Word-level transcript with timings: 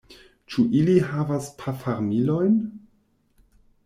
Ĉu 0.53 0.63
ili 0.77 0.95
havas 1.09 1.49
pafarmilojn? 1.59 2.57